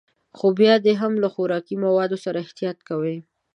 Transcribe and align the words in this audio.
خو 0.37 0.47
بيا 0.59 0.73
دې 0.85 0.93
هم 1.01 1.13
له 1.23 1.27
خوراکي 1.33 1.75
موادو 1.85 2.17
سره 2.25 2.37
احتياط 2.45 2.77
کوي. 2.89 3.17